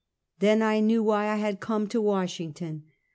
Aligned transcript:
Then 0.39 0.63
I 0.63 0.79
knew 0.79 1.03
why 1.03 1.27
I 1.27 1.35
had 1.35 1.59
come 1.59 1.85
to 1.89 2.01
Washington. 2.01 2.85